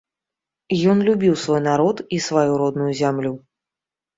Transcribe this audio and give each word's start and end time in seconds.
Ён 0.93 1.03
любіў 1.09 1.35
свой 1.43 1.61
народ 1.69 1.97
і 2.17 2.23
сваю 2.29 2.51
родную 2.63 2.91
зямлю. 3.03 3.33